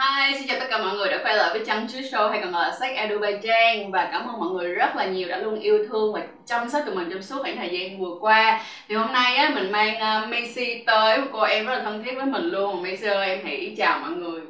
[0.00, 2.40] Hi, xin chào tất cả mọi người đã quay lại với Chăm Chú Show hay
[2.42, 3.90] còn gọi là Sách Edu by Trang.
[3.90, 6.82] Và cảm ơn mọi người rất là nhiều đã luôn yêu thương và chăm sóc
[6.86, 8.60] tụi mình trong suốt khoảng thời gian vừa qua.
[8.88, 12.04] Thì hôm nay á, mình mang uh, Macy tới, một cô em rất là thân
[12.04, 12.82] thiết với mình luôn.
[12.82, 14.40] Macy ơi, em hãy chào mọi người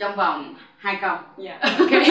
[0.00, 1.16] trong vòng hai câu.
[1.36, 1.90] Dạ, ok.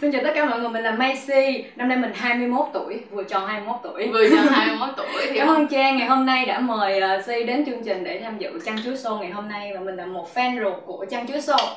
[0.00, 1.64] Xin chào tất cả mọi người, mình là Macy.
[1.76, 4.08] Năm nay mình 21 tuổi, vừa tròn 21 tuổi.
[4.12, 7.44] Vừa tròn 21 tuổi thì Cảm ơn Trang ngày hôm nay đã mời uh, Si
[7.44, 10.06] đến chương trình để tham dự Chăn Chuối Show ngày hôm nay Và mình là
[10.06, 11.74] một fan ruột của Chăn Chuối Show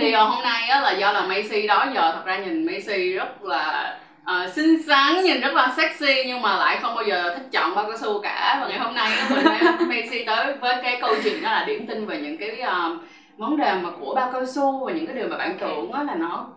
[0.00, 3.12] Thì uh, hôm nay á, là do là Macy đó giờ thật ra nhìn Macy
[3.12, 7.34] rất là uh, xinh xắn nhìn rất là sexy nhưng mà lại không bao giờ
[7.36, 8.58] thích chọn bao cao su cả.
[8.60, 9.44] Và ngày hôm nay á, mình
[9.88, 13.00] Macy tới với cái câu chuyện đó là điểm tin về những cái uh,
[13.36, 16.02] vấn đề mà của bao cao su và những cái điều mà bạn tưởng á
[16.02, 16.48] là nó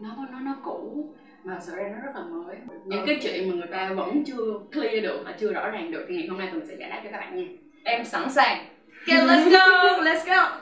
[0.00, 1.14] nó nó nó cũ.
[1.44, 2.56] Mà thật ra nó rất là mới.
[2.84, 6.06] Những cái chuyện mà người ta vẫn chưa clear được và chưa rõ ràng được
[6.08, 7.44] thì ngày hôm nay mình sẽ giải đáp cho các bạn nha.
[7.84, 8.66] Em sẵn sàng.
[9.08, 10.60] Okay, let's go let's go.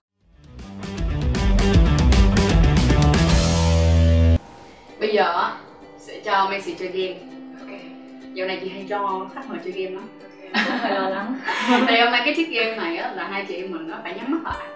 [5.00, 5.50] Bây giờ
[5.98, 7.20] sẽ cho Messi chơi game.
[7.60, 7.80] Ok.
[8.34, 10.08] Dạo này chị hay cho khách mời chơi game lắm.
[10.52, 10.78] Okay.
[10.78, 11.34] hơi lo lắng.
[11.88, 14.14] Thì hôm nay cái chiếc game này á là hai chị em mình nó phải
[14.14, 14.68] nhắm mắt lại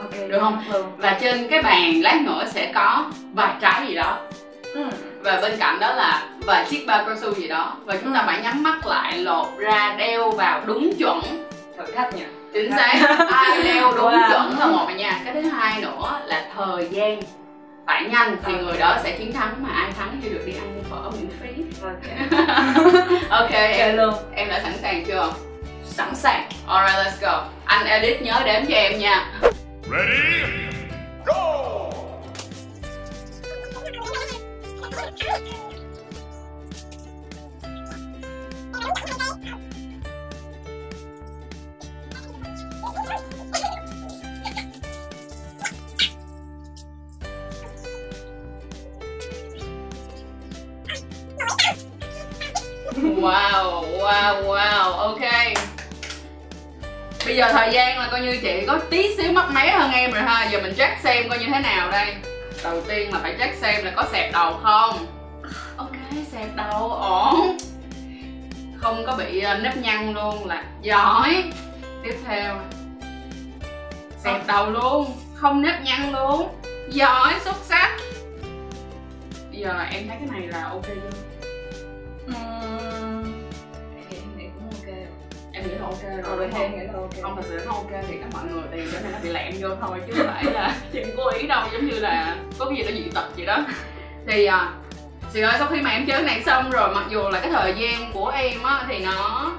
[0.00, 0.28] ok.
[0.28, 0.62] Được không?
[0.72, 0.84] Ừ.
[0.98, 4.18] và trên cái bàn lát nữa sẽ có vài trái gì đó.
[4.74, 4.84] Ừ.
[5.22, 7.76] và bên cạnh đó là vài chiếc bao cao su gì đó.
[7.84, 8.24] Và chúng ta ừ.
[8.26, 11.20] phải nhắm mắt lại lột ra đeo vào đúng chuẩn.
[11.78, 12.24] Thử thách nhỉ?
[12.52, 13.16] Chính xác.
[13.30, 14.30] ai đeo đúng wow.
[14.30, 15.20] chuẩn là một nha.
[15.24, 17.20] Cái thứ hai nữa là thời gian.
[17.86, 20.82] Phải nhanh thì người đó sẽ chiến thắng mà ai thắng thì được đi ăn
[20.90, 21.62] phở miễn phí.
[21.82, 22.30] Ok.
[23.30, 24.14] Ok em luôn.
[24.34, 25.32] em đã sẵn sàng chưa?
[25.84, 26.48] Sẵn sàng.
[26.68, 27.44] Alright let's go.
[27.64, 29.26] Anh edit nhớ đếm cho em nha
[29.90, 30.68] Ready?
[31.24, 31.90] Go!
[52.96, 54.79] Wow, wow, wow,
[57.30, 60.12] Bây giờ thời gian là coi như chị có tí xíu mất máy hơn em
[60.12, 60.48] rồi ha.
[60.50, 62.14] Giờ mình check xem coi như thế nào đây.
[62.64, 65.06] Đầu tiên là phải check xem là có sẹp đầu không.
[65.76, 65.92] Ok,
[66.32, 67.56] sẹp đầu, ổn.
[68.76, 71.44] Không có bị ờ, nếp nhăn luôn là giỏi.
[72.04, 72.60] Tiếp theo.
[74.24, 76.48] Sẹp đầu luôn, không nếp nhăn luôn.
[76.88, 77.96] Giỏi, xuất sắc.
[79.50, 81.29] Bây giờ em thấy cái này là ok chưa?
[85.90, 86.36] Ok rồi.
[86.46, 86.78] Đúng không?
[86.78, 87.10] nghĩ là ok.
[87.22, 89.54] Không thật sự nó ok thì các mọi người thì cái này nó bị lẹm
[89.60, 92.76] vô thôi chứ không phải là chuyện cố ý đâu giống như là có cái
[92.76, 93.64] gì đó dị tật gì đó.
[94.26, 94.72] Thì à,
[95.32, 97.74] thì ơi sau khi mà em chơi này xong rồi mặc dù là cái thời
[97.78, 99.52] gian của em á thì nó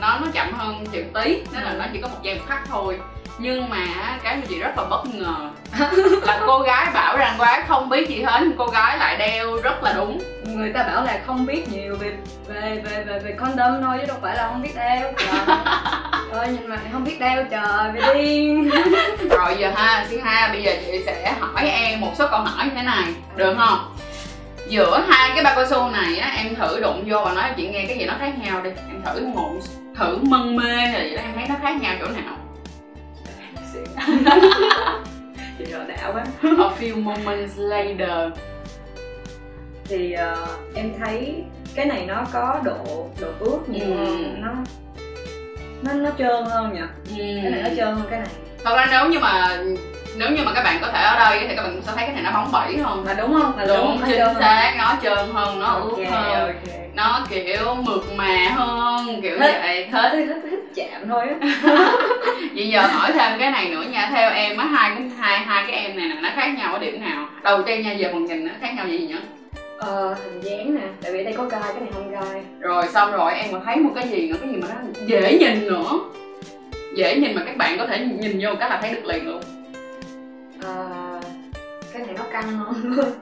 [0.00, 2.62] nó nó chậm hơn chừng tí nên là nó chỉ có một giây một khắc
[2.68, 2.98] thôi
[3.38, 3.86] nhưng mà
[4.22, 5.50] cái mà chị rất là bất ngờ
[6.22, 9.16] là cô gái bảo rằng cô gái không biết gì hết nhưng cô gái lại
[9.16, 10.22] đeo rất là đúng.
[10.44, 12.12] Người ta bảo là không biết nhiều về
[12.48, 15.12] về về về, về condom thôi chứ đâu phải là không biết đeo
[16.32, 18.70] trời nhìn mặt không biết đeo trời bị điên.
[19.30, 22.64] Rồi giờ ha xin ha bây giờ chị sẽ hỏi em một số câu hỏi
[22.64, 23.04] như thế này
[23.36, 23.96] được không?
[24.68, 27.54] Giữa hai cái bao cao su này á em thử đụng vô và nói cho
[27.56, 28.70] chị nghe cái gì nó khác nhau đi.
[28.88, 29.52] Em thử một
[29.96, 32.36] thử mân mê rồi vậy đó em thấy nó khác nhau chỗ nào
[35.58, 36.24] chị rõ đã quá.
[36.42, 38.32] A few moments later.
[39.84, 43.94] Thì uh, em thấy cái này nó có độ độ ướt nhiều ừ.
[43.94, 44.40] hơn.
[44.40, 44.54] Nó
[45.82, 46.80] nó nó trơn hơn nhỉ?
[47.18, 47.40] Ừ.
[47.42, 48.28] cái này nó trơn hơn cái này
[48.64, 49.58] thật ra nếu như mà
[50.16, 52.04] nếu như mà các bạn có thể ở đây thì các bạn cũng sẽ thấy
[52.06, 53.58] cái này nó bóng bẩy hơn là đúng không?
[53.58, 56.46] Là đúng, đúng chính xác nó trơn hơn nó okay, ướt hơn.
[56.46, 56.88] okay.
[56.94, 59.88] nó kiểu mượt mà hơn kiểu thích, vậy.
[59.92, 61.48] Thích thích, thích, thích chạm thôi á.
[62.54, 64.10] Vậy giờ hỏi thêm cái này nữa nha.
[64.12, 66.78] Theo em á hai cái hai hai cái em này nè nó khác nhau ở
[66.78, 67.28] điểm nào?
[67.42, 69.16] Đầu tiên nha giờ mình nhìn nó khác nhau gì nhỉ?
[69.78, 70.86] Ờ hình dáng nè.
[71.02, 72.42] Tại vì đây có gai cái này không gai.
[72.60, 74.74] Rồi xong rồi em còn thấy một cái gì nữa cái gì mà nó
[75.06, 76.00] dễ nhìn nữa
[76.94, 79.40] dễ nhìn mà các bạn có thể nhìn vô cái là thấy được liền luôn.
[80.62, 80.86] Ờ
[81.92, 82.94] cái này nó căng hơn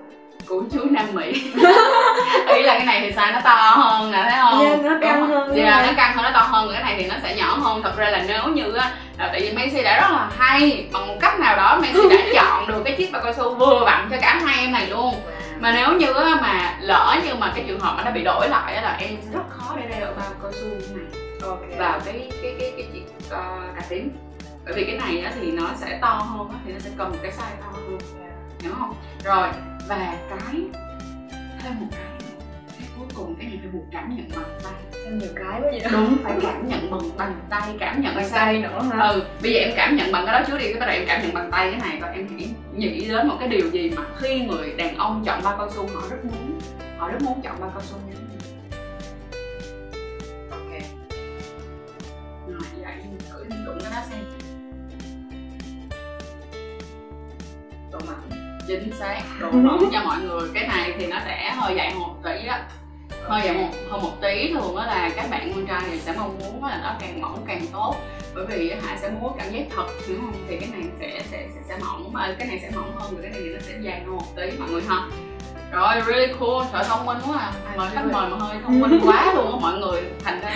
[0.48, 1.32] của chú Nam Mỹ.
[2.54, 4.66] Ý là cái này thì size nó to hơn nè thấy không?
[4.66, 7.06] Yeah, nó căng hơn Dạ yeah, nó căng hơn nó to hơn cái này thì
[7.06, 7.82] nó sẽ nhỏ hơn.
[7.82, 11.14] Thật ra là nếu như á tại vì Messi đã rất là hay bằng một
[11.20, 14.16] cách nào đó Messi đã chọn được cái chiếc bao cao su vừa vặn cho
[14.20, 15.14] cả hai em này luôn.
[15.60, 18.82] Mà nếu như mà lỡ như mà cái trường hợp mà nó bị đổi lại
[18.82, 21.06] là em rất khó để đeo bao cao su này.
[21.42, 21.78] Okay.
[21.78, 23.01] vào cái cái cái cái chiếc
[23.32, 24.10] uh, cà tím
[24.64, 27.10] bởi vì cái này á, thì nó sẽ to hơn á, thì nó sẽ cần
[27.10, 27.98] một cái size to hơn.
[28.60, 28.94] Hiểu không?
[29.24, 29.48] Rồi
[29.88, 30.60] và cái
[31.62, 32.00] thêm một cái
[32.78, 34.72] cái cuối cùng cái này phải buộc cảm nhận bằng tay.
[35.04, 35.82] Sao nhiều cái quá vậy?
[35.92, 39.06] Đúng phải cảm nhận bằng bàn tay cảm nhận bằng tay nữa hả?
[39.08, 41.04] Ừ bây giờ em cảm nhận bằng cái đó trước đi cái bắt đầu em
[41.06, 43.90] cảm nhận bằng tay cái này và em nghĩ nghĩ đến một cái điều gì
[43.96, 46.60] mà khi người đàn ông chọn ba cao su họ rất muốn
[46.98, 48.14] họ rất muốn chọn ba cao su như
[58.80, 59.22] chính xác.
[59.40, 60.48] Độ mỏng cho mọi người.
[60.54, 62.62] Cái này thì nó sẽ hơi dày một tí á
[63.22, 66.12] hơi dày một hơn một tí thường đó là các bạn con trai thì sẽ
[66.18, 67.96] mong muốn là nó càng mỏng càng tốt.
[68.34, 70.44] Bởi vì hải sẽ muốn cảm giác thật đúng không?
[70.48, 73.22] Thì cái này sẽ sẽ sẽ, sẽ mỏng mà cái này sẽ mỏng hơn và
[73.22, 74.96] cái này thì nó sẽ dài hơn một tí mọi người ha.
[75.72, 76.66] Rồi really cool.
[76.72, 77.52] Trời thông minh quá à.
[77.76, 80.02] Mời khách mời mà hơi thông minh quá luôn á mọi người.
[80.24, 80.54] Thành ra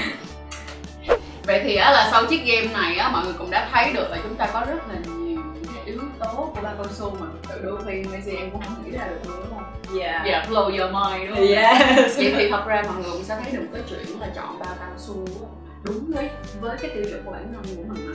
[1.47, 4.11] vậy thì á là sau chiếc game này á mọi người cũng đã thấy được
[4.11, 5.25] là chúng ta có rất là nhiều
[6.19, 7.27] tố của ba cao su mà.
[7.49, 9.99] Tự đôi khi Messi em cũng không nghĩ ra được luôn đúng không?
[10.01, 11.47] Yeah dạ blow your mind đúng không?
[11.47, 12.17] Yes.
[12.17, 14.59] Vậy thì thật ra mọi người cũng sẽ thấy được một cái chuyện là chọn
[14.59, 15.25] ba cao su
[15.83, 16.31] đúng với
[16.61, 18.15] với cái tiêu chuẩn của bản thân của mình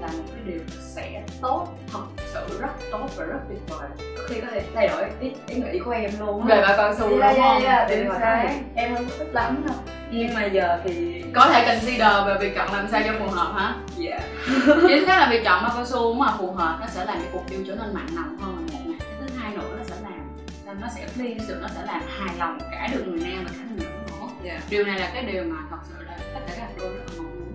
[0.00, 3.88] là một cái điều sẽ tốt thật sự rất tốt và rất tuyệt vời.
[4.18, 7.08] Có khi có thể thay đổi ý, ý nghĩ của em luôn về cao su
[7.08, 7.62] đúng yeah, yeah, không?
[7.64, 8.44] yeah, xác.
[8.46, 9.76] thấy em không thích lắm đâu.
[10.10, 13.52] Nhưng mà giờ thì có thể consider về việc chọn làm sao cho phù hợp
[13.56, 13.74] hả?
[13.96, 14.20] Dạ
[14.88, 17.28] chính xác là việc chọn ba cao su mà phù hợp nó sẽ làm cái
[17.32, 19.84] cuộc yêu trở nên mặn nồng hơn là một nè cái thứ hai nữa nó
[19.84, 23.44] sẽ làm nó sẽ please được nó sẽ làm hài lòng cả được người nam
[23.44, 24.28] và cả người nữ nữa.
[24.42, 27.04] Dạ điều này là cái điều mà thật sự là tất cả các đôi rất
[27.06, 27.52] là mong muốn.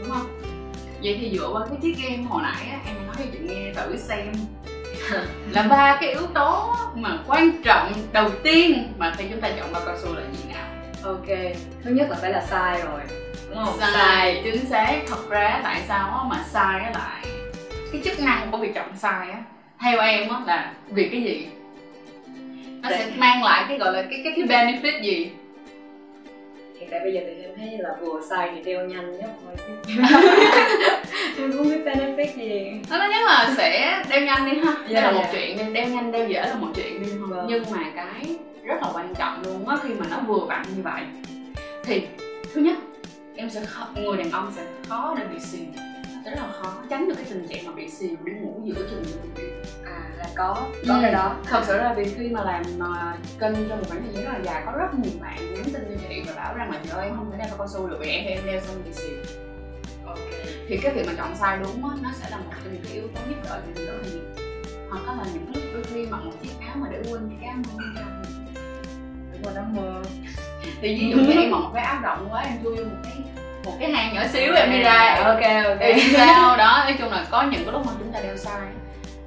[0.00, 0.55] Đúng không
[1.06, 3.72] vậy thì dựa qua cái chiếc game hồi nãy á, em nói cho chị nghe
[3.74, 4.32] thử xem.
[5.52, 9.72] Là ba cái yếu tố mà quan trọng đầu tiên mà khi chúng ta chọn
[9.72, 10.66] ba cao su là gì nào?
[11.04, 11.26] Ok
[11.84, 13.00] thứ nhất là phải là sai rồi
[13.48, 13.78] đúng không?
[13.80, 14.96] Sai chính xác.
[15.08, 17.24] Thật ra tại sao mà sai á lại
[17.92, 19.42] cái chức năng của việc chọn sai á
[19.80, 21.48] theo em á là vì cái gì?
[22.82, 25.30] Nó sẽ mang lại cái gọi là cái cái cái benefit gì
[26.80, 29.76] hiện tại bây giờ thì em thấy là vừa sai thì đeo nhanh nhất thôi.
[31.38, 32.70] Em không biết benefit gì.
[32.90, 34.72] Nó thứ nhất là sẽ đeo nhanh đi ha.
[34.72, 35.28] Đây Dạ, là một dạ.
[35.32, 37.46] chuyện đi đeo nhanh đeo dễ là một chuyện đi không Vâng.
[37.48, 40.82] nhưng mà cái rất là quan trọng luôn á khi mà nó vừa vặn như
[40.82, 41.02] vậy
[41.84, 42.02] thì
[42.54, 42.76] thứ nhất
[43.36, 45.58] em sẽ khó, người đàn ông sẽ khó để bị xì
[46.26, 49.02] rất là khó tránh được cái tình trạng mà bị xì đi ngủ giữa chừng
[49.84, 50.54] à là có
[50.88, 50.98] có Ừ.
[51.02, 51.36] cái đó.
[51.44, 54.32] Thật sự là vì khi mà làm mà kênh trong một khoảng thời gian rất
[54.32, 56.98] là dài có rất nhiều bạn nhắn tin cho chị và bảo rằng là trời
[56.98, 59.08] ơi em không thể đeo cao su được vì em em đeo xong bị xì.
[60.06, 60.18] Ok.
[60.68, 62.92] Thì cái việc mà chọn sai đúng á nó sẽ là một trong những cái
[62.92, 64.22] yếu tố giúp đỡ cho mình rất là nhiều.
[64.90, 67.56] Hoặc là những lúc đôi khi mặc một chiếc áo mà để quên cái áo
[67.74, 67.82] mưa
[69.42, 70.02] đúng rồi mưa
[70.80, 72.96] thì ví dụ như em mặc một cái áo rộng quá em chui vô một
[73.04, 73.22] cái
[73.66, 75.22] một cái hang nhỏ xíu em đi ra.
[75.24, 75.78] Ok ok.
[75.94, 78.68] Thì sao đó nói chung là có những cái lúc mà chúng ta đeo sai.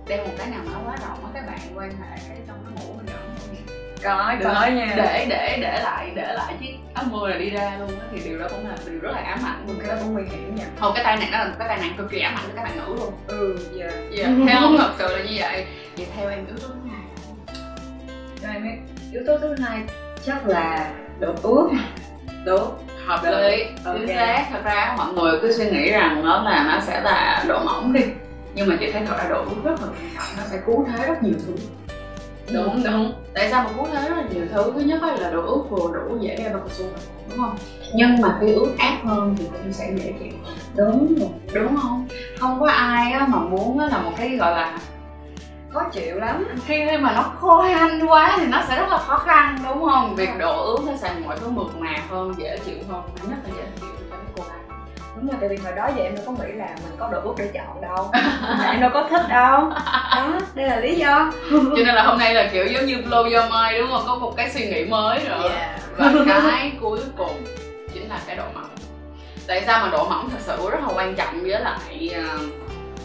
[0.07, 2.57] Đeo một cái nào mà nó quá rộng á các bạn quan hệ cái trong
[2.65, 3.73] cái mũ mình rộng không nhỉ?
[4.03, 4.45] có Được.
[4.53, 4.93] có nha.
[4.95, 8.21] Để để để lại để lại chiếc áo mưa là đi ra luôn á thì
[8.25, 9.67] điều đó cũng là điều rất là ám ảnh.
[9.79, 10.65] Cái đó cũng nguy hiểm nha.
[10.79, 12.55] Không cái tai nạn đó là một cái tai nạn cực kỳ ám ảnh với
[12.55, 13.13] các bạn nữ luôn.
[13.27, 13.89] Ừ dạ.
[14.11, 15.65] Dạ, theo không thật sự là như vậy.
[15.97, 17.01] Vậy theo em yếu tố thứ hai?
[18.41, 18.77] Rồi
[19.11, 19.79] yếu tố thứ hai
[20.25, 21.69] chắc là độ ướt.
[22.45, 22.73] Đúng
[23.09, 24.45] Hợp lý, chính xác.
[24.51, 27.93] Thật ra mọi người cứ suy nghĩ rằng nó là nó sẽ là độ mỏng
[27.93, 28.01] đi.
[28.55, 30.25] Nhưng mà chị thấy thật ra độ rất là quan trọng.
[30.37, 31.53] Nó sẽ cứu thế rất nhiều thứ.
[32.53, 33.13] Đúng đúng.
[33.33, 34.71] Tại sao mà cứu thế rất là nhiều thứ?
[34.75, 36.85] Thứ nhất là độ ướt vừa đủ dễ đeo vào su
[37.29, 37.57] Đúng không?
[37.93, 40.33] Nhưng mà khi ướt át hơn thì cũng sẽ dễ chịu.
[40.75, 41.15] Đúng
[41.53, 42.07] Đúng không?
[42.39, 44.77] Không có ai á mà muốn là một cái gọi là
[45.73, 46.47] khó chịu lắm.
[46.65, 50.15] Khi mà nó khô hanh quá thì nó sẽ rất là khó khăn đúng không?
[50.15, 53.01] Việc độ ướt nó sẽ mọi thứ mượt mà hơn dễ chịu hơn.
[53.15, 54.59] Mà nhất là dễ chịu cho mấy cô gái
[55.15, 57.21] đúng rồi tại vì hồi đó giờ em đâu có nghĩ là mình có độ
[57.23, 58.11] ướt để chọn đâu.
[58.71, 59.71] Em đâu có thích đâu.
[60.15, 61.31] Đó đây là lý do.
[61.51, 64.03] Cho nên là hôm nay là kiểu giống như blow your mind đúng không?
[64.07, 65.49] Có một cái suy nghĩ mới rồi.
[65.49, 65.79] Yeah.
[65.97, 67.43] và cái cuối cùng
[67.93, 68.69] chính là cái độ mỏng.
[69.47, 72.39] Tại sao mà độ mỏng thật sự rất là quan trọng với lại ờ,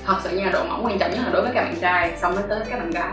[0.06, 2.34] thật sự nha độ mỏng quan trọng nhất là đối với các bạn trai xong
[2.34, 3.12] mới tới các bạn gái.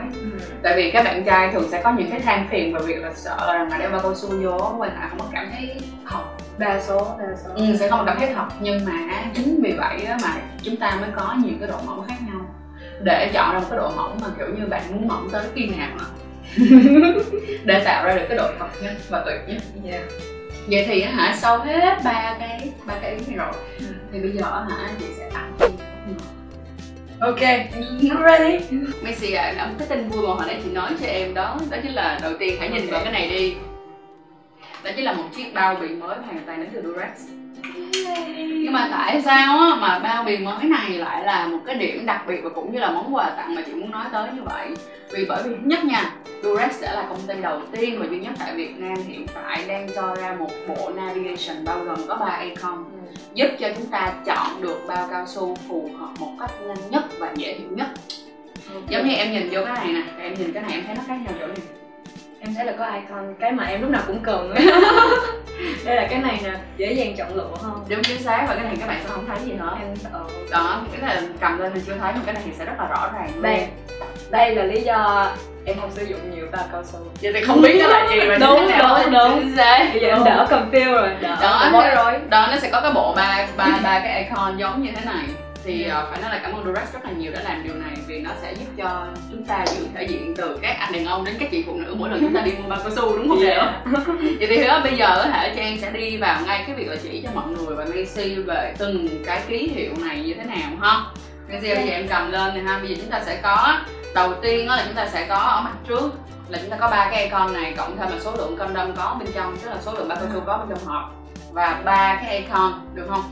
[0.64, 3.12] Tại vì các bạn trai thường sẽ có những cái than phiền về việc là
[3.16, 5.78] sợ rằng là đeo bao cao su vô quan lại không có cảm thấy
[6.10, 6.24] thật
[6.58, 7.50] đa số đa số.
[7.56, 8.92] Ừ, sẽ không cảm thấy thật nhưng mà
[9.34, 10.34] chính vì vậy mà
[10.64, 12.42] chúng ta mới có nhiều cái độ mỏng khác nhau.
[13.04, 15.68] Để chọn ra một cái độ mỏng mà kiểu như bạn muốn mỏng tới khi
[15.68, 16.06] nào á.
[17.66, 19.62] Để tạo ra được cái độ thật nhất và tuyệt nhất.
[19.92, 20.04] Yeah.
[20.70, 23.86] vậy thì hả sau hết ba cái ba cái ý này rồi Ừ.
[24.14, 26.16] thì bây giờ hả chị sẽ tặng em
[27.22, 27.42] ok
[28.02, 28.60] I'm ready.
[29.04, 31.58] Messi à, cái tin vui mà hồi nãy chị nói cho em đó.
[31.70, 33.56] Đó chính là đầu tiên hãy nhìn vào cái này đi.
[34.84, 37.28] Đó chính là một chiếc bao bì mới hoàn toàn đến từ Durex.
[38.38, 42.06] Nhưng mà tại sao á mà bao bì mới này lại là một cái điểm
[42.06, 44.42] đặc biệt và cũng như là món quà tặng mà chị muốn nói tới như
[44.44, 44.68] vậy?
[45.12, 46.14] Vì bởi vì nhất nha
[46.44, 49.64] Durex đã là công ty đầu tiên và duy nhất tại Việt Nam hiện tại
[49.68, 52.86] đang cho ra một bộ navigation bao gồm có 3 icon
[53.34, 57.04] giúp cho chúng ta chọn được bao cao su phù hợp một cách nhanh nhất
[57.20, 57.88] và dễ hiểu nhất.
[58.90, 61.02] Giống như em nhìn vô cái này nè em nhìn cái này em thấy nó
[61.08, 61.64] khác nhau chỗ gì?
[62.40, 64.54] Em thấy là có icon cái mà em lúc nào cũng cần
[65.86, 67.86] đây là cái này nè dễ dàng chọn lựa hơn.
[67.90, 69.76] Đúng chính xác và cái này các bạn sẽ không thấy gì hết.
[69.80, 72.66] Em ờ, đó cái này cầm lên thì chưa thấy nhưng cái này thì sẽ
[72.66, 73.44] rất là rõ ràng luôn.
[73.44, 73.68] đây
[74.32, 75.32] đây là lý do
[75.66, 77.00] em không sử dụng nhiều bao cao su.
[77.22, 78.61] Vậy thì không biết nó là gì mà Đúng,
[79.12, 79.56] đúng,
[79.94, 81.10] bây giờ em đỡ confuse rồi.
[81.22, 84.58] Đỡ đó bối rối đó nó sẽ có cái bộ ba ba ba cái icon
[84.58, 85.26] giống như thế này.
[85.64, 87.92] Thì uh, phải nói là cảm ơn Durex rất là nhiều đã làm điều này
[88.08, 91.26] vì nó sẽ giúp cho chúng ta giữ thể diện từ các anh đàn ông
[91.26, 93.30] đến các chị phụ nữ mỗi lần chúng ta đi mua bao cao su đúng
[93.30, 93.66] không Yeah.
[94.40, 97.22] vậy thì hứa bây giờ hả Trang sẽ đi vào ngay cái việc là chỉ
[97.24, 101.02] cho mọi người và Macy về từng cái ký hiệu này như thế nào ha.
[101.50, 102.80] Macy bây giờ em cầm lên này ha.
[102.80, 103.80] Bây giờ chúng ta sẽ có
[104.16, 106.12] đầu tiên đó là chúng ta sẽ có ở mặt trước
[106.52, 109.16] là chúng ta có ba cái icon này cộng thêm là số lượng condom có
[109.20, 111.04] bên trong tức là số lượng bao cao su có bên trong hộp
[111.52, 113.24] và ba cái icon được không?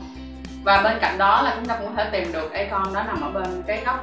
[0.64, 3.20] Và bên cạnh đó là chúng ta cũng có thể tìm được icon đó nằm
[3.20, 4.02] ở bên cái góc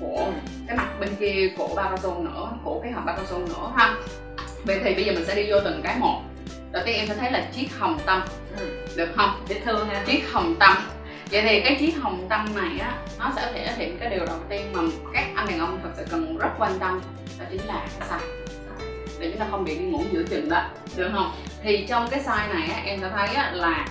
[0.00, 0.26] của
[0.66, 3.38] cái mặt bên kia của bao cao su nữa của cái hộp bao cao su
[3.38, 3.94] nữa ha.
[4.64, 6.20] Vậy thì bây giờ mình sẽ đi vô từng cái một.
[6.72, 8.22] Đầu tiên em sẽ thấy là chiếc hồng tâm
[8.58, 8.66] Ừ.
[8.96, 9.30] được không?
[9.48, 10.02] Dễ thương ha.
[10.06, 10.76] Chiếc hồng tâm.
[11.30, 14.36] Vậy thì cái chiếc hồng tâm này á nó sẽ thể hiện cái điều đầu
[14.48, 14.82] tiên mà
[15.14, 17.00] các anh đàn ông thật sự cần rất quan tâm
[17.42, 18.42] đó chính là cái size
[19.18, 20.62] để chúng ta không bị đi ngủ giữa chừng đó
[20.96, 21.32] được không?
[21.62, 23.86] Thì trong cái size này á em sẽ thấy á là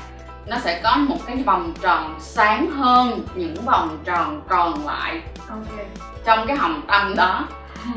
[0.48, 5.22] nó sẽ có một cái vòng tròn sáng hơn những vòng tròn còn lại.
[5.50, 5.88] Ok.
[6.26, 7.48] Trong cái hồng tâm đó.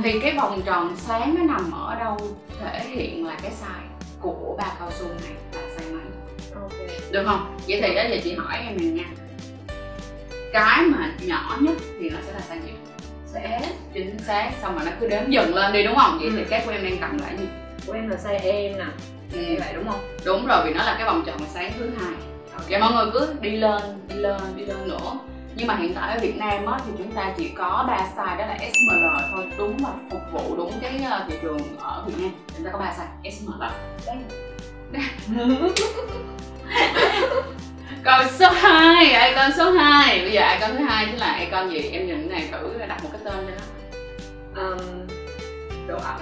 [0.03, 2.19] Thì cái vòng tròn sáng nó nằm ở đâu?
[2.61, 6.03] Thể hiện là cái size của ba cao su này là size mấy?
[6.55, 6.91] Ok.
[7.11, 7.57] Được không?
[7.69, 9.05] Vậy thì đó giờ chị hỏi em này nha.
[10.53, 12.73] Cái mà nhỏ nhất thì nó sẽ là size gì
[13.35, 13.61] sẽ
[13.95, 16.19] chính xác xong rồi nó cứ đếm dần lên đi đúng không?
[16.21, 16.45] Vậy thì Ừ.
[16.51, 17.45] cái của em đang cầm lại gì?
[17.87, 18.85] Của em là size em nè.
[19.33, 19.39] Ừ.
[19.41, 20.01] như vậy đúng không?
[20.25, 22.13] Đúng rồi vì nó là cái vòng tròn sáng thứ hai.
[22.69, 25.19] Vậy mọi người cứ đi lên đi lên đi lên nữa.
[25.57, 28.39] Nhưng mà hiện tại ở Việt Nam á, thì chúng ta chỉ có ba size
[28.39, 29.45] đó là SML thôi.
[29.59, 32.31] Đúng là phục vụ đúng cái ờ, thị trường ở Việt Nam.
[32.57, 33.65] Chúng ta có ba size SML
[38.05, 41.91] Còn số 2, icon số 2 Bây giờ icon thứ hai chính là icon gì?
[41.93, 44.63] Em nhìn cái này thử đặt một cái tên cho nó.
[44.63, 44.79] Um,
[45.89, 46.21] độ ẩm.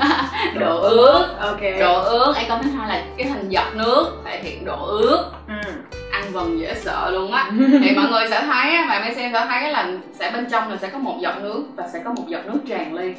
[0.60, 1.36] Độ ướt.
[1.40, 1.60] ok.
[1.80, 5.30] Độ ướt, icon thứ hai là cái hình giọt nước Thể hiện độ ướt.
[5.48, 5.70] Ừ.
[6.12, 7.50] Ăn vần dễ sợ luôn á.
[7.84, 9.88] Thì mọi người sẽ thấy, á, bạn xem sẽ thấy là
[10.18, 12.58] sẽ bên trong là sẽ có một giọt nước Và sẽ có một giọt nước
[12.68, 13.12] tràn ly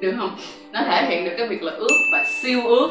[0.00, 0.36] Được không?
[0.72, 2.88] Nó thể hiện được cái việc là ướt và siêu ướt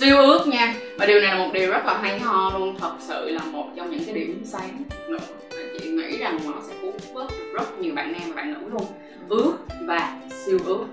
[0.00, 0.74] siêu ướt nha.
[0.98, 2.76] Và điều này là một điều rất là hay ho luôn.
[2.80, 5.18] Thật sự là một trong những cái điểm sáng nữa.
[5.50, 8.54] Mà chị nghĩ rằng nó sẽ cuốn hút được rất nhiều bạn nam và bạn
[8.54, 8.86] nữ luôn.
[9.28, 9.52] Ướt
[9.86, 10.12] và
[10.46, 10.84] siêu ướt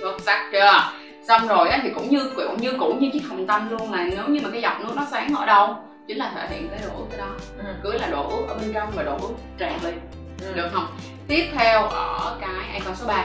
[0.00, 0.92] xuất sắc chưa?
[1.28, 4.04] Xong rồi á thì cũng như cũng như cũ như chiếc hồng tâm luôn là
[4.10, 5.76] nếu như mà cái giọt nước nó sáng ở đâu
[6.08, 7.28] chính là thể hiện cái độ ướt cái đó.
[7.58, 7.64] Ừ.
[7.82, 9.90] cứ là độ ướt ở bên trong và độ ướt tràn ly
[10.46, 10.52] Ừ.
[10.54, 10.86] được không?
[11.28, 13.24] Tiếp theo ở cái icon số 3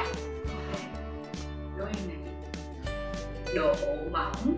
[3.55, 3.73] độ
[4.11, 4.53] mỏng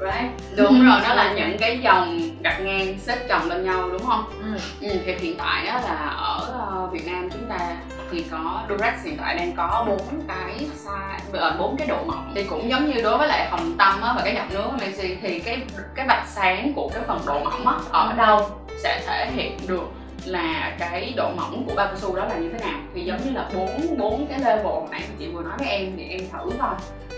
[0.00, 0.56] right?
[0.56, 4.24] Đúng rồi nó là những cái dòng đặt ngang xếp chồng lên nhau đúng không?
[4.42, 4.88] Ừ.
[4.88, 7.76] ừ, thì hiện tại á, là ở ờ, Việt Nam chúng ta
[8.10, 12.32] thì có Durex hiện tại đang có bốn cái size ờ, bốn cái độ mỏng.
[12.34, 15.16] Thì cũng giống như đối với lại hồng tâm á, và cái giọt nước Macy
[15.22, 15.62] thì cái
[15.94, 18.50] cái vạch sáng của cái phần độ mỏng á, ở đâu
[18.82, 19.84] sẽ thể hiện được
[20.26, 22.78] là cái độ mỏng của bao su đó là như thế nào?
[22.94, 25.68] Thì giống như là bốn bốn cái level hồi nãy mà chị vừa nói với
[25.68, 26.74] em thì em thử coi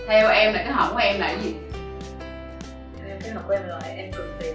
[0.08, 1.54] theo em là cái hỏng của em là cái gì?
[3.08, 4.54] Em cái học của em là em cực tìm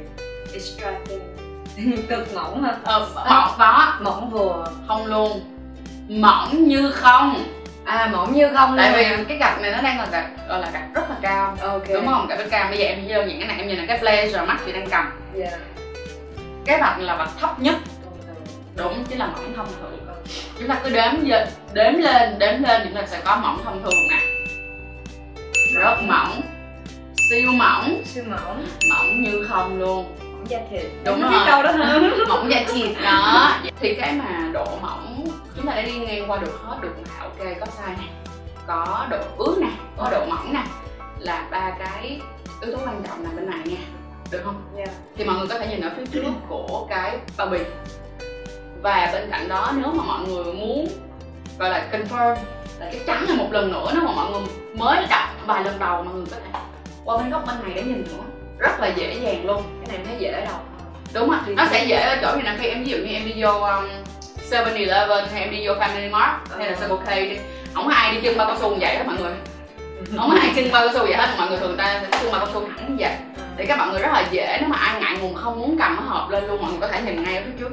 [0.53, 0.91] extra
[1.75, 2.75] thin cực mỏng hả?
[2.83, 3.93] Ờ, mỏng có.
[4.01, 4.71] Mỏng vừa.
[4.87, 5.41] Không luôn.
[6.09, 7.43] Mỏng như không.
[7.85, 10.69] À mỏng như không tại vì cái gạch này nó đang là gạch gọi là
[10.73, 11.57] gạch rất là cao.
[11.61, 11.83] Ok.
[11.93, 12.27] Đúng không?
[12.27, 12.67] Gạch rất cao.
[12.69, 14.89] Bây giờ em đơn giản cái này em nhìn là cái blazer mắt chị đang
[14.89, 15.11] cầm.
[15.33, 15.49] Dạ.
[16.65, 17.75] Cái vạch là vạch thấp nhất
[18.83, 19.97] đúng chính là mỏng thông thường
[20.59, 23.83] chúng ta cứ đếm dơ- đếm lên đếm lên chúng ta sẽ có mỏng thông
[23.83, 24.19] thường nè.
[25.75, 26.41] Rất mỏng
[27.29, 28.01] siêu mỏng.
[28.05, 28.65] Siêu mỏng.
[28.89, 30.15] Mỏng như không luôn.
[30.31, 30.85] Mỏng da thịt.
[31.05, 31.31] Đúng rồi.
[31.47, 33.51] câu đó hơn mỏng da thịt đó.
[33.79, 37.23] Thì cái mà độ mỏng chúng ta đã đi ngang qua được hết được là
[37.23, 38.07] ok có size nè.
[38.67, 40.63] Có độ ướt nè có độ mỏng nè.
[41.19, 42.21] Là ba cái
[42.61, 43.77] yếu tố quan trọng nằm bên này nha.
[44.31, 44.61] Được không?
[44.77, 44.85] Dạ.
[45.17, 47.57] Thì mọi người có thể nhìn ở phía trước của cái bao bì
[48.81, 50.87] và bên cạnh đó nếu mà mọi người muốn
[51.59, 52.35] gọi là confirm
[52.79, 54.41] là chắc chắn là một lần nữa nếu mà mọi người
[54.75, 56.59] mới đọc vài lần đầu mọi người có thể
[57.05, 58.23] qua bên góc bên này để nhìn nữa.
[58.57, 59.63] Rất là dễ dàng luôn.
[59.85, 60.59] Cái này nó dễ đâu?
[61.13, 61.39] Đúng rồi.
[61.47, 63.51] Nó sẽ dễ ở chỗ như là khi em ví dụ như em đi vô
[63.51, 63.85] um,
[64.51, 66.87] 7-Eleven hay em đi vô Family Mart hay là Ờ.
[66.87, 67.37] Circle K đi
[67.73, 69.33] không có ai đi chân bao cao su như vậy đó mọi người.
[70.17, 72.45] Không có ai chân bao cao su vậy hết mọi người thường ta chân bao
[72.45, 73.15] cao su thẳng như vậy.
[73.57, 75.95] Thì các bạn người rất là dễ nếu mà ai ngại ngùng không muốn cầm
[75.95, 77.71] nó hộp lên luôn mọi người có thể nhìn ngay ở phía trước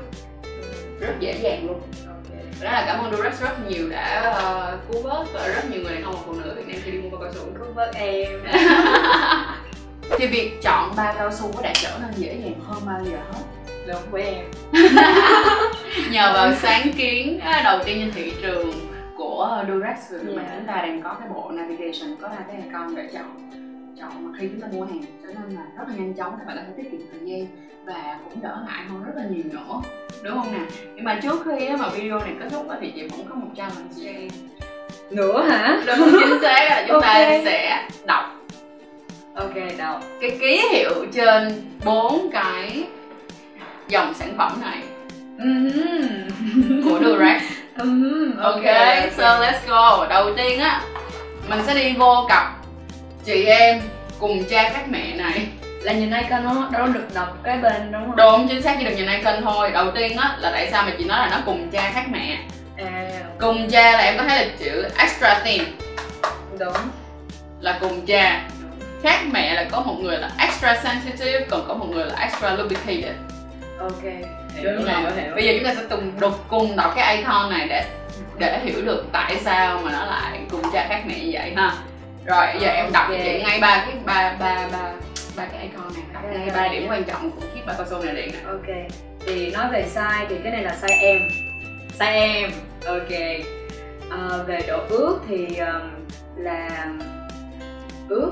[1.00, 1.80] rất dễ dàng luôn.
[2.62, 5.94] Đó là cảm ơn Durex rất nhiều đã uh, cứu vớt và rất nhiều người
[5.94, 7.94] đàn ông và phụ nữ Việt Nam khi đi mua bao cao su cứu vớt
[7.94, 8.28] em.
[10.18, 13.18] Thì việc chọn bao cao su có đã trở nên dễ dàng hơn bao giờ
[13.32, 13.42] hết.
[13.86, 14.44] Đúng với em.
[16.10, 18.72] Nhờ vào sáng kiến à, đầu tiên trên thị trường
[19.16, 20.54] của Durex mà Yeah.
[20.56, 23.50] chúng ta đang có cái bộ navigation có hai cái icon để chọn
[24.00, 26.46] chọn mà khi chúng ta mua hàng cho nên là rất là nhanh chóng các
[26.46, 27.46] bạn có thể tiết kiệm thời gian
[27.84, 29.80] và cũng đỡ ngại hơn rất là nhiều nữa.
[30.22, 30.60] Đúng không nè
[30.94, 33.48] nhưng mà trước khi mà video này kết thúc á, thì chị vẫn có một
[33.56, 34.28] challenge em
[35.10, 35.80] nữa hả?
[35.86, 37.44] Đúng chính xác là chúng ta Ok.
[37.44, 38.24] sẽ đọc.
[39.34, 42.84] Ok đâu cái ký hiệu trên bốn cái
[43.88, 44.82] dòng sản phẩm này.
[46.84, 47.42] Của Durex
[48.42, 48.64] Ok,
[49.16, 50.06] so let's go.
[50.10, 50.82] Đầu tiên á,
[51.48, 52.57] mình sẽ đi vô cặp
[53.28, 53.80] chị em
[54.18, 55.46] cùng cha các mẹ này.
[55.82, 58.84] là nhìn icon nó nó được đọc cái bên đúng không Đúng, chính xác chỉ
[58.84, 59.70] được nhìn icon thôi.
[59.70, 62.38] Đầu tiên á, là tại sao mà chị nói là nó cùng cha khác mẹ.
[62.76, 63.08] à
[63.38, 65.62] Cùng cha là em có thấy là chữ extra thin
[66.58, 66.76] đúng
[67.60, 68.42] là cùng cha.
[69.02, 72.50] Khác mẹ là có một người là extra sensitive, còn có một người là extra
[72.50, 73.14] lubricated.
[73.80, 74.02] ok
[74.62, 77.84] Đúng rồi Bây giờ chúng ta sẽ cùng đọc cùng đọc cái icon này để
[78.38, 81.72] để hiểu được tại sao mà nó lại cùng cha khác mẹ như vậy ha.
[82.28, 83.22] Rồi bây giờ em đọc cho Ok.
[83.24, 84.92] chị ngay ba cái ba ba ba
[85.36, 88.02] ba cái icon này, đọc ngay ba điểm quan trọng của chiếc ba cao su
[88.04, 88.38] này điện nè.
[88.50, 88.90] ok
[89.26, 91.18] thì nói về size thì cái này là size em
[91.98, 92.50] size em
[92.86, 93.08] ok
[94.10, 95.90] Ờ, về độ ướt thì um,
[96.36, 96.86] là
[98.08, 98.30] ướt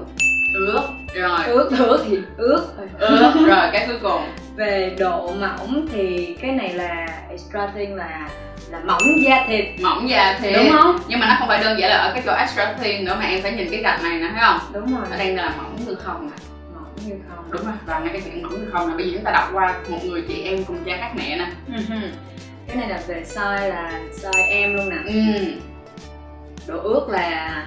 [0.66, 0.80] Ướt.
[1.14, 1.38] Rồi.
[1.46, 2.64] ướt ướt thì ướt
[2.98, 3.32] Ướt.
[3.46, 4.22] Rồi cái cuối cùng.
[4.56, 8.28] Về độ mỏng thì cái này là extra thin là
[8.70, 11.80] là mỏng da thịt Mỏng da thì đúng không nhưng mà nó không phải đơn
[11.80, 14.18] giản là ở cái chỗ extra thin nữa mà em phải nhìn cái gạch này
[14.18, 14.58] nè thấy không?
[14.72, 16.36] đúng rồi Nó đang là mỏng như không nè.
[16.74, 17.74] mỏng như không Đúng rồi.
[17.86, 18.94] Và ngay cái chữ mỏng như không nè.
[18.96, 21.46] Bây giờ chúng ta đọc qua một người chị em cùng cha khác mẹ nè.
[22.66, 25.20] cái này là về size là size em luôn nè Ừ.
[26.66, 27.64] độ ướt là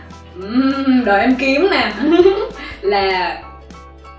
[1.06, 1.92] đợi em kiếm nè
[2.82, 3.38] là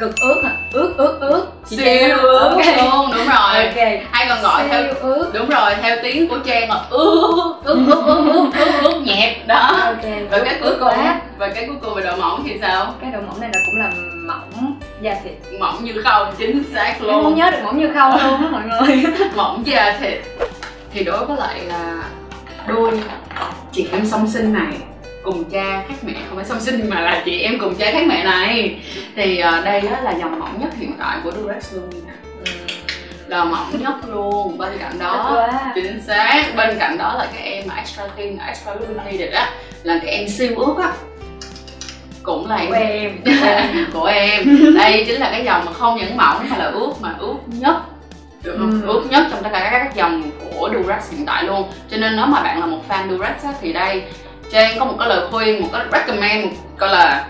[0.01, 0.51] cực ướt hả?
[0.73, 2.67] Ướt ướt ướt Chị siêu ướt ok.
[2.67, 3.65] Luôn đúng rồi.
[3.67, 3.77] Ok.
[4.11, 7.79] Hay còn gọi theo siêu ướt đúng rồi theo tiếng của trang là ướt ướt
[7.87, 9.81] ướt ướt ướt ướt ướt nhẹp đó.
[9.85, 10.95] Ok và cái cuối cùng
[11.39, 12.95] và cái cuối cùng về độ mỏng thì sao?
[13.01, 13.91] Cái độ mỏng này là cũng là
[14.27, 14.79] mỏng.
[15.01, 17.37] Da thịt mỏng như không chính xác em không luôn.
[17.37, 19.05] nhớ được mỏng như không luôn á mọi người.
[19.37, 20.19] Mỏng da thịt.
[20.93, 22.03] Thì đối với lại là
[22.67, 23.01] đôi
[23.73, 24.73] chị em song sinh này
[25.23, 28.03] cùng cha khác mẹ không phải song sinh mà là chị em cùng cha khác
[28.07, 28.81] mẹ này.
[29.17, 32.13] Thì ờ, đây đó là dòng mỏng nhất hiện tại của Durex luôn nè
[33.27, 37.65] là mỏng nhất luôn bên cạnh đó chính xác bên cạnh đó là cái em
[37.69, 39.51] mà extra thin extra lubricated á
[39.83, 40.93] là cái em siêu ướt á.
[42.23, 43.19] Cũng là của em.
[43.25, 43.87] em.
[43.93, 44.59] Của em.
[44.75, 47.77] Đây chính là cái dòng mà không những mỏng mà là ướt mà ướt nhất
[48.43, 48.81] được không?
[48.83, 48.89] Ừ.
[48.89, 51.69] ướt nhất trong tất cả các dòng của Durex hiện tại luôn.
[51.91, 54.03] Cho nên nếu mà bạn là một fan Durex á, thì đây
[54.51, 57.27] Trang có một cái lời khuyên một cái recommend một gọi là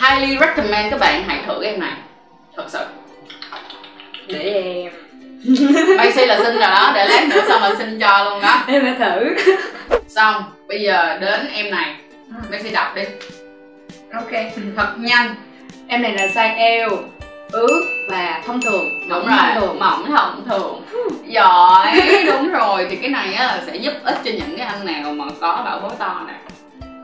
[0.00, 1.92] highly recommend các bạn hãy thử em này.
[2.56, 2.78] Thật sự.
[4.26, 4.92] Để em.
[5.96, 8.62] Macy là xin rồi đó để lát nữa xong rồi xin cho luôn đó.
[8.66, 9.34] Em phải thử.
[10.08, 11.94] Xong bây giờ đến em này.
[12.50, 13.02] Macy đọc đi.
[14.12, 14.30] Ok.
[14.76, 15.34] Thật nhanh.
[15.88, 16.90] Em này là size eo
[17.52, 18.84] ướt và thông thường.
[19.08, 19.54] Đúng thông rồi.
[19.54, 19.78] thường.
[19.78, 20.82] Mỏng thông thường.
[21.26, 22.00] Giỏi.
[22.26, 25.12] Đúng rồi thì cái này á là sẽ giúp ích cho những cái anh nào
[25.12, 26.34] mà có bảo bối to nè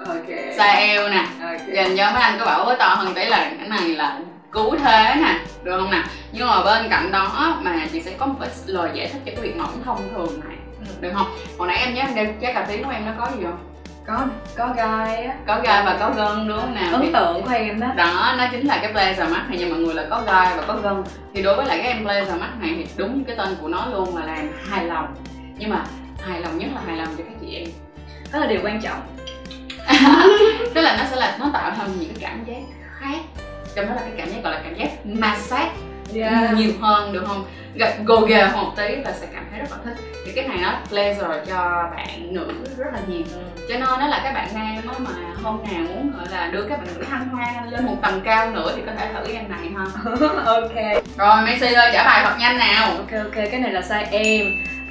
[0.06, 0.28] ok.
[0.28, 1.24] Size eo nè?
[1.42, 1.74] Ok.
[1.74, 4.18] Dành cho mấy anh có bảo to hơn tí là cái này là
[4.52, 5.38] cứu thế nè.
[5.62, 6.02] Được không nè?
[6.32, 9.32] Nhưng mà bên cạnh đó mà chị sẽ có một cái lời giải thích cho
[9.36, 10.56] cái việc mỏng thông thường này.
[11.00, 11.26] Được không?
[11.58, 13.58] Hồi nãy em nhớ em đeo trái cà tím của em nó có gì không?
[14.06, 15.34] Có có gai á.
[15.46, 18.44] Có gai và có gân đúng không nào ấn tượng của em đó đó nó
[18.52, 21.04] chính là cái blazer mask này nhưng mọi người là có gai và có gân.
[21.34, 23.86] Thì đối với lại cái em blazer mask này thì đúng cái tên của nó
[23.86, 25.14] luôn là làm hài lòng.
[25.58, 25.84] Nhưng mà
[26.28, 27.68] hài lòng nhất là hài lòng cho các chị em.
[28.32, 29.00] Đó là điều quan trọng
[30.74, 32.60] tức là nó sẽ là nó tạo ra những cái cảm giác
[32.98, 33.18] khác.
[33.76, 35.70] Trong đó là cái cảm giác gọi là cảm giác massage.
[36.54, 37.44] Nhiều hơn được không?
[37.74, 40.04] Gặp gồ ghề hơn một tí là sẽ cảm thấy rất là thích.
[40.26, 43.22] Thì cái này nó blazer cho bạn nữ rất là nhiều.
[43.68, 45.10] Cho nên đó là các bạn nam á mà
[45.42, 48.50] hôm nào muốn gọi là đưa các bạn nữ hăng hoan lên một tầm cao
[48.50, 49.84] nữa thì có thể thử em này ha.
[50.44, 51.04] Ok.
[51.18, 52.90] Rồi Messi ơi trả bài thật nhanh nào.
[52.90, 53.34] Ok ok.
[53.34, 54.46] Cái này là size em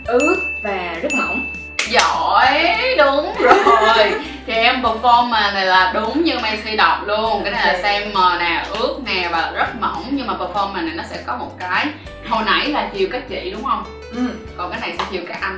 [0.06, 1.46] ướt và rất mỏng.
[1.90, 4.12] Giỏi đúng rồi
[4.48, 7.42] thì em perform mà này là đúng như Macy đọc luôn.
[7.44, 10.04] Cái này là xem mờ nè ướt nè và rất mỏng.
[10.12, 11.88] Nhưng mà perform mà này nó sẽ có một cái
[12.30, 13.84] hồi nãy là chiều các chị đúng không?
[14.12, 14.22] Ừ.
[14.58, 15.58] còn cái này sẽ chiều các anh.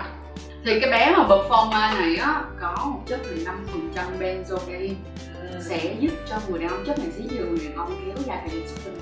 [0.66, 4.94] Thì cái bé mà performer này á có một chất là năm phần trăm benzocaine
[5.52, 5.60] Ừ.
[5.70, 8.60] sẽ giúp cho người đàn ông chất này sẽ người đàn ông kéo dài thời
[8.60, 9.00] gian xuất tinh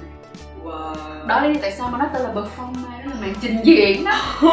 [0.63, 1.27] wow.
[1.27, 3.59] đó là lý do tại sao mà nó tên là performer đó là màn trình
[3.63, 4.11] diễn đó.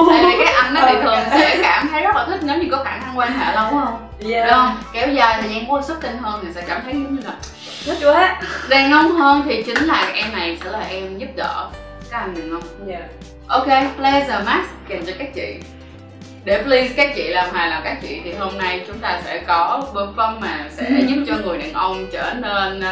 [0.08, 2.68] Tại vì cái anh đó thì thường sẽ cảm thấy rất là thích nếu như
[2.70, 4.08] có khả năng quan hệ lâu không?
[4.30, 4.46] Yeah.
[4.46, 4.76] đúng không?
[4.92, 7.34] Kéo dài thời gian của xuất tinh hơn thì sẽ cảm thấy giống như là
[7.84, 11.68] thích quá đàn ông hơn thì chính là em này sẽ là em giúp đỡ
[12.10, 13.02] các anh đàn ông yeah.
[13.46, 15.56] ok pleasure max kèm cho các chị.
[16.44, 19.38] Để please các chị làm hài lòng các chị thì hôm nay chúng ta sẽ
[19.46, 22.82] có perform mà sẽ giúp cho người đàn ông trở nên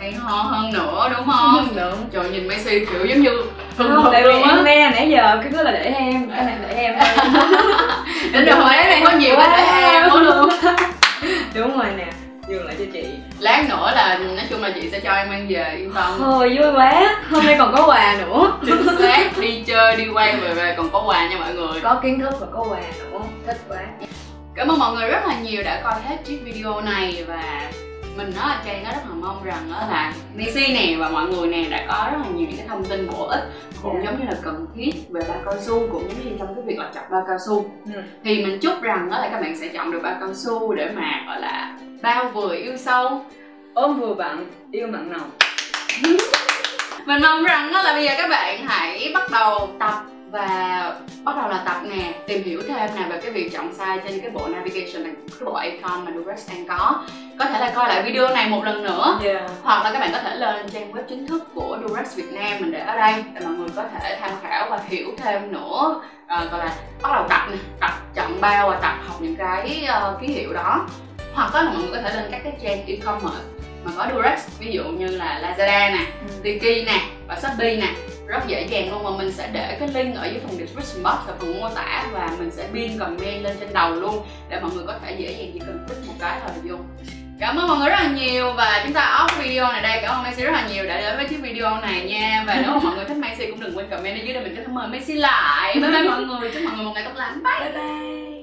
[0.00, 1.68] hay ho hơn nữa đúng không?
[1.76, 2.08] Đúng.
[2.12, 3.30] Trời nhìn Messi kiểu giống như
[3.76, 4.12] hừng không?
[4.12, 6.94] tại vì em nghe nãy giờ cái đó là để em cái này để em.
[8.32, 10.48] Đến rồi mấy này có nhiều cái để em quá luôn
[11.54, 12.06] đúng rồi nè
[12.48, 13.04] dừng lại cho chị.
[13.38, 16.12] Lát nữa là nói chung là chị sẽ cho em mang về yên tâm.
[16.18, 17.16] Thôi vui quá.
[17.30, 18.52] Hôm nay còn có quà nữa.
[18.66, 21.80] Chính xác đi chơi đi quay về về còn có quà nha mọi người.
[21.82, 23.18] Có kiến thức và có quà nữa.
[23.46, 23.78] Thích quá.
[24.54, 27.42] Cảm ơn mọi người rất là nhiều đã coi hết chiếc video này và
[28.16, 31.48] mình á Trang nó rất là mong rằng đó là Messi nè và mọi người
[31.48, 33.44] nè đã có rất là nhiều những cái thông tin bổ ích
[33.82, 34.10] cũng Dạ.
[34.10, 36.78] giống như là cần thiết về bao cao su cũng giống như trong cái việc
[36.78, 38.00] là chọn bao cao su Ừ.
[38.24, 40.90] thì mình chúc rằng đó là các bạn sẽ chọn được bao cao su để
[40.96, 43.24] mà gọi là bao vừa yêu sâu
[43.74, 45.30] ôm vừa vặn yêu mặn nồng
[47.06, 49.94] mình mong rằng đó là bây giờ các bạn hãy bắt đầu tập
[50.30, 50.92] và
[51.24, 54.20] bắt đầu là tập nè tìm hiểu thêm nè về cái việc chọn size trên
[54.20, 57.04] cái bộ navigation này cái bộ icon mà Durex đang có.
[57.38, 59.20] Có thể là coi lại video này một lần nữa.
[59.24, 59.50] Yeah.
[59.62, 62.52] hoặc là các bạn có thể lên trang web chính thức của Durex Việt Nam
[62.60, 66.02] mình để ở đây để mọi người có thể tham khảo và hiểu thêm nữa.
[66.26, 69.88] À, gọi là bắt đầu tập nè tập chọn bao và tập học những cái
[70.12, 70.86] uh, ký hiệu đó.
[71.34, 73.44] Hoặc là mọi người có thể lên các cái trang e-commerce
[73.84, 76.06] mà có Durex ví dụ như là Lazada nè
[76.42, 77.88] Tiki nè và Shopee nè
[78.30, 81.26] rất dễ dàng luôn mà mình sẽ để cái link ở dưới phần description box
[81.26, 84.70] và phần mô tả và mình sẽ pin comment lên trên đầu luôn để mọi
[84.74, 86.76] người có thể dễ dàng chỉ cần click một cái thôi là vô.
[87.40, 89.98] Cảm ơn mọi người rất là nhiều và chúng ta off video này đây.
[90.02, 92.44] Cảm ơn Messi rất là nhiều đã đến với chiếc video này nha.
[92.46, 94.56] Và nếu mà mọi người thích Messi cũng đừng quên comment ở dưới để mình
[94.56, 95.74] cho thể mời Messi lại.
[95.74, 96.50] Bye bye mọi người.
[96.50, 97.42] Chúc mọi người một ngày tốt lành.
[97.42, 97.70] Bye.
[97.70, 98.39] Bye bye.